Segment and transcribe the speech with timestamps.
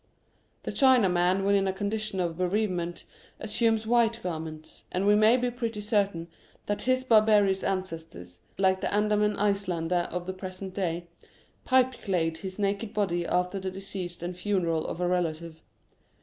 [0.63, 3.03] The Chinaman when in a condition of bereave ment
[3.39, 6.27] assumes white garments, and we may be pretty certain
[6.65, 8.25] that his barbarous ancestor,
[8.57, 11.05] like the Andaman Islander of the present day,
[11.67, 15.61] pipeclayed his naked body after the decease and funeral of a relative.